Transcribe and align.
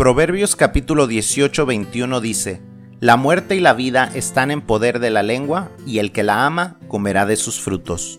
Proverbios 0.00 0.56
capítulo 0.56 1.06
18, 1.06 1.66
21 1.66 2.22
dice, 2.22 2.62
La 3.00 3.18
muerte 3.18 3.54
y 3.56 3.60
la 3.60 3.74
vida 3.74 4.10
están 4.14 4.50
en 4.50 4.62
poder 4.62 4.98
de 4.98 5.10
la 5.10 5.22
lengua, 5.22 5.68
y 5.84 5.98
el 5.98 6.10
que 6.10 6.22
la 6.22 6.46
ama 6.46 6.78
comerá 6.88 7.26
de 7.26 7.36
sus 7.36 7.60
frutos. 7.60 8.18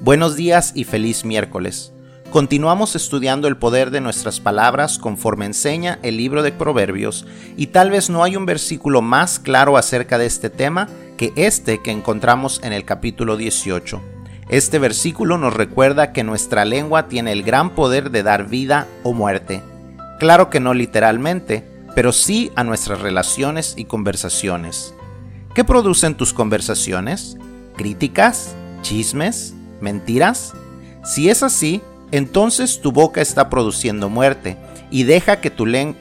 Buenos 0.00 0.34
días 0.34 0.72
y 0.74 0.82
feliz 0.82 1.24
miércoles. 1.24 1.92
Continuamos 2.32 2.96
estudiando 2.96 3.46
el 3.46 3.56
poder 3.56 3.92
de 3.92 4.00
nuestras 4.00 4.40
palabras 4.40 4.98
conforme 4.98 5.46
enseña 5.46 6.00
el 6.02 6.16
libro 6.16 6.42
de 6.42 6.50
Proverbios, 6.50 7.24
y 7.56 7.68
tal 7.68 7.90
vez 7.90 8.10
no 8.10 8.24
hay 8.24 8.34
un 8.34 8.44
versículo 8.44 9.00
más 9.00 9.38
claro 9.38 9.76
acerca 9.76 10.18
de 10.18 10.26
este 10.26 10.50
tema 10.50 10.88
que 11.16 11.32
este 11.36 11.80
que 11.80 11.92
encontramos 11.92 12.60
en 12.64 12.72
el 12.72 12.84
capítulo 12.84 13.36
18. 13.36 14.02
Este 14.48 14.80
versículo 14.80 15.38
nos 15.38 15.54
recuerda 15.54 16.12
que 16.12 16.24
nuestra 16.24 16.64
lengua 16.64 17.06
tiene 17.06 17.30
el 17.30 17.44
gran 17.44 17.76
poder 17.76 18.10
de 18.10 18.24
dar 18.24 18.48
vida 18.48 18.88
o 19.04 19.12
muerte. 19.12 19.62
Claro 20.20 20.50
que 20.50 20.60
no 20.60 20.74
literalmente, 20.74 21.64
pero 21.94 22.12
sí 22.12 22.52
a 22.54 22.62
nuestras 22.62 23.00
relaciones 23.00 23.72
y 23.78 23.86
conversaciones. 23.86 24.92
¿Qué 25.54 25.64
producen 25.64 26.14
tus 26.14 26.34
conversaciones? 26.34 27.38
¿Críticas? 27.74 28.54
¿Chismes? 28.82 29.54
¿Mentiras? 29.80 30.52
Si 31.04 31.30
es 31.30 31.42
así, 31.42 31.80
entonces 32.10 32.82
tu 32.82 32.92
boca 32.92 33.22
está 33.22 33.48
produciendo 33.48 34.10
muerte 34.10 34.58
y 34.90 35.04
deja 35.04 35.40
que 35.40 35.48
tu 35.48 35.64
lengua... 35.64 35.98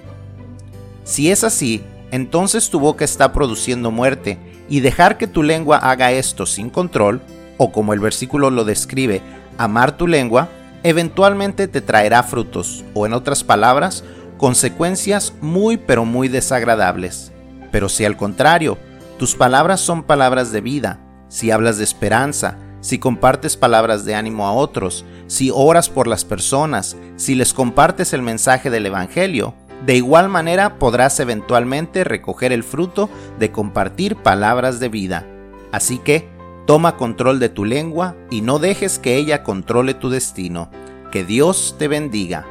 Si 1.06 1.32
es 1.32 1.46
así, 1.46 1.82
entonces 2.12 2.70
tu 2.70 2.82
boca 2.82 3.06
está 3.06 3.32
produciendo 3.32 3.90
muerte 3.90 4.38
y 4.68 4.82
dejar 4.82 5.18
que 5.18 5.28
tu 5.28 5.44
lengua 5.44 5.78
haga 5.78 6.12
esto 6.12 6.46
sin 6.46 6.70
control, 6.70 7.22
o 7.56 7.72
como 7.72 7.94
el 7.94 8.02
versículo 8.02 8.50
lo 8.50 8.66
describe, 8.66 9.22
amar 9.58 9.96
tu 9.96 10.08
lengua, 10.08 10.50
eventualmente 10.84 11.68
te 11.68 11.82
traerá 11.82 12.24
frutos, 12.24 12.84
o 12.94 13.06
en 13.06 13.14
otras 13.14 13.44
palabras, 13.44 14.04
consecuencias 14.38 15.34
muy 15.42 15.78
pero 15.78 16.06
muy 16.06 16.28
desagradables. 16.28 17.32
Pero 17.72 17.90
si 17.90 18.06
al 18.06 18.18
contrario, 18.18 18.78
tus 19.18 19.36
palabras 19.36 19.82
son 19.82 20.04
palabras 20.04 20.52
de 20.52 20.62
vida, 20.62 21.00
si 21.28 21.52
hablas 21.52 21.78
de 21.78 21.84
esperanza, 21.84 22.58
si 22.82 22.98
compartes 22.98 23.58
palabras 23.58 24.06
de 24.06 24.16
ánimo 24.16 24.48
a 24.48 24.54
otros, 24.54 25.06
si 25.28 25.52
oras 25.54 25.90
por 25.90 26.08
las 26.08 26.24
personas, 26.26 26.96
si 27.18 27.36
les 27.36 27.54
compartes 27.54 28.14
el 28.14 28.22
mensaje 28.22 28.70
del 28.70 28.86
Evangelio, 28.86 29.54
de 29.86 29.96
igual 29.96 30.30
manera 30.30 30.80
podrás 30.80 31.20
eventualmente 31.20 32.04
recoger 32.04 32.52
el 32.52 32.64
fruto 32.64 33.10
de 33.38 33.52
compartir 33.52 34.16
palabras 34.16 34.80
de 34.80 34.90
vida. 34.90 35.26
Así 35.72 35.98
que, 36.00 36.30
toma 36.70 36.98
control 36.98 37.40
de 37.40 37.50
tu 37.50 37.66
lengua 37.66 38.16
y 38.30 38.42
no 38.42 38.60
dejes 38.60 39.00
que 39.00 39.16
ella 39.16 39.42
controle 39.42 39.96
tu 39.96 40.12
destino. 40.12 40.70
Que 41.12 41.26
Dios 41.26 41.76
te 41.80 41.88
bendiga. 41.88 42.46